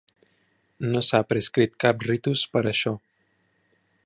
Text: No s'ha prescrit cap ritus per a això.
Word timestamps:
No 0.93 1.03
s'ha 1.09 1.21
prescrit 1.33 1.77
cap 1.85 2.03
ritus 2.09 2.45
per 2.57 2.65
a 2.65 2.67
això. 2.73 2.97